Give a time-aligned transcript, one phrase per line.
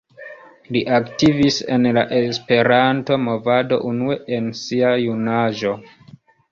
[0.77, 5.81] Li aktivis en la Esperanto-movado unue en sia junaĝo.